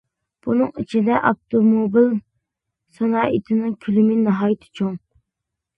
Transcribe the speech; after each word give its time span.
بۇنىڭ 0.45 0.71
ئىچىدە 0.83 1.19
ئاپتوموبىل 1.29 2.09
سانائىتىنىڭ 3.01 3.79
كۆلىمى 3.87 4.19
ناھايىتى 4.27 4.75
چوڭ. 4.81 4.99